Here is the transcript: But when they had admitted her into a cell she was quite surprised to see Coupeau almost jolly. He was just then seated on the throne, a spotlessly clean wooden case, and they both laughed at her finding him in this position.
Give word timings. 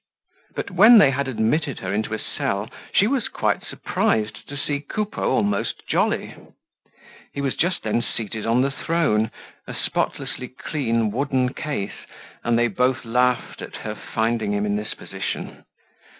But 0.55 0.71
when 0.71 0.97
they 0.97 1.11
had 1.11 1.27
admitted 1.27 1.77
her 1.81 1.93
into 1.93 2.15
a 2.15 2.17
cell 2.17 2.67
she 2.91 3.05
was 3.05 3.27
quite 3.27 3.63
surprised 3.63 4.47
to 4.49 4.57
see 4.57 4.79
Coupeau 4.79 5.29
almost 5.31 5.85
jolly. 5.87 6.33
He 7.33 7.39
was 7.39 7.55
just 7.55 7.83
then 7.83 8.01
seated 8.01 8.43
on 8.43 8.63
the 8.63 8.71
throne, 8.71 9.29
a 9.67 9.75
spotlessly 9.75 10.47
clean 10.47 11.11
wooden 11.11 11.53
case, 11.53 12.07
and 12.43 12.57
they 12.57 12.67
both 12.67 13.05
laughed 13.05 13.61
at 13.61 13.75
her 13.85 13.93
finding 13.93 14.53
him 14.53 14.65
in 14.65 14.75
this 14.75 14.95
position. 14.95 15.65